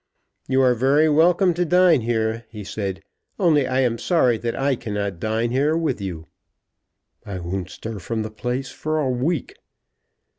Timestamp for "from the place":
7.99-8.71